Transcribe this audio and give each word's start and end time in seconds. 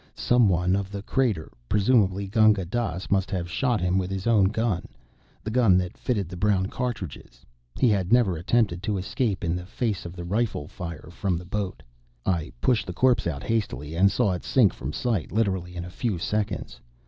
Some 0.15 0.49
one 0.49 0.75
of 0.75 0.89
the 0.91 1.03
crater, 1.03 1.51
presumably 1.69 2.25
Gunga 2.25 2.65
Dass, 2.65 3.11
must 3.11 3.29
have 3.29 3.47
shot 3.47 3.79
him 3.79 3.99
with 3.99 4.09
his 4.09 4.25
own 4.25 4.45
gun 4.45 4.87
the 5.43 5.51
gun 5.51 5.77
that 5.77 5.95
fitted 5.95 6.27
the 6.27 6.35
brown 6.35 6.65
cartridges. 6.65 7.45
He 7.79 7.87
had 7.87 8.11
never 8.11 8.35
attempted 8.35 8.81
to 8.81 8.97
escape 8.97 9.43
in 9.43 9.55
the 9.55 9.67
face 9.67 10.03
of 10.03 10.15
the 10.15 10.25
rifle 10.25 10.67
fire 10.67 11.09
from 11.11 11.37
the 11.37 11.45
boat. 11.45 11.83
I 12.25 12.51
pushed 12.61 12.87
the 12.87 12.93
corpse 12.93 13.27
out 13.27 13.43
hastily, 13.43 13.93
and 13.93 14.11
saw 14.11 14.31
it 14.31 14.43
sink 14.43 14.73
from 14.73 14.91
sight 14.91 15.31
literally 15.31 15.75
in 15.75 15.85
a 15.85 15.91
few 15.91 16.17
seconds. 16.17 16.81